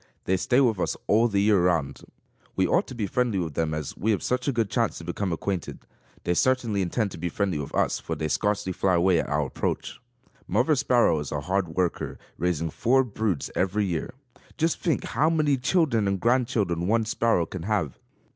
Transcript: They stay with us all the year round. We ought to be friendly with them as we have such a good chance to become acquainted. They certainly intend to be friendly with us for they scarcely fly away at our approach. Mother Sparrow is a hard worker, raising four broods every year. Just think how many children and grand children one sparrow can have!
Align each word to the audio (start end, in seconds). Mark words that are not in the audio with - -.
They 0.25 0.35
stay 0.35 0.59
with 0.61 0.79
us 0.79 0.97
all 1.05 1.27
the 1.27 1.43
year 1.43 1.61
round. 1.61 2.01
We 2.55 2.65
ought 2.67 2.87
to 2.87 2.95
be 2.95 3.05
friendly 3.05 3.37
with 3.37 3.53
them 3.53 3.71
as 3.71 3.95
we 3.95 4.09
have 4.09 4.23
such 4.23 4.47
a 4.47 4.51
good 4.51 4.67
chance 4.67 4.97
to 4.97 5.03
become 5.03 5.31
acquainted. 5.31 5.77
They 6.23 6.33
certainly 6.33 6.81
intend 6.81 7.11
to 7.11 7.19
be 7.19 7.29
friendly 7.29 7.59
with 7.59 7.75
us 7.75 7.99
for 7.99 8.15
they 8.15 8.27
scarcely 8.27 8.73
fly 8.73 8.95
away 8.95 9.19
at 9.19 9.29
our 9.29 9.45
approach. 9.45 9.99
Mother 10.47 10.75
Sparrow 10.75 11.19
is 11.19 11.31
a 11.31 11.41
hard 11.41 11.75
worker, 11.75 12.17
raising 12.39 12.71
four 12.71 13.03
broods 13.03 13.51
every 13.55 13.85
year. 13.85 14.15
Just 14.57 14.79
think 14.81 15.03
how 15.03 15.29
many 15.29 15.55
children 15.55 16.07
and 16.07 16.19
grand 16.19 16.47
children 16.47 16.87
one 16.87 17.05
sparrow 17.05 17.45
can 17.45 17.61
have! 17.61 17.99